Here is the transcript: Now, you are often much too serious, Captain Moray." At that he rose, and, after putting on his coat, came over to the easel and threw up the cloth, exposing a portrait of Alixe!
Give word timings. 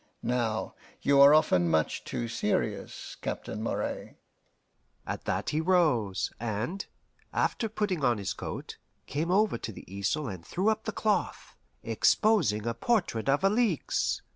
Now, 0.23 0.73
you 1.03 1.21
are 1.21 1.31
often 1.31 1.69
much 1.69 2.03
too 2.03 2.27
serious, 2.27 3.17
Captain 3.21 3.61
Moray." 3.61 4.15
At 5.05 5.25
that 5.25 5.51
he 5.51 5.61
rose, 5.61 6.31
and, 6.39 6.83
after 7.31 7.69
putting 7.69 8.03
on 8.03 8.17
his 8.17 8.33
coat, 8.33 8.77
came 9.05 9.29
over 9.29 9.59
to 9.59 9.71
the 9.71 9.85
easel 9.85 10.27
and 10.27 10.43
threw 10.43 10.69
up 10.69 10.85
the 10.85 10.91
cloth, 10.91 11.55
exposing 11.83 12.65
a 12.65 12.73
portrait 12.73 13.29
of 13.29 13.43
Alixe! 13.43 14.23